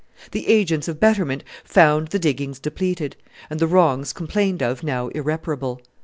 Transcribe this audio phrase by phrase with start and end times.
[0.31, 3.15] The agents of betterment found the diggings depleted,
[3.51, 5.79] and the wrongs complained of now irreparable.